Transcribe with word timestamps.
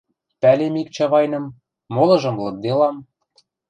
Пӓлем 0.41 0.75
ик 0.81 0.89
Чавайным, 0.95 1.45
молыжым 1.95 2.35
лыдделам. 2.43 2.95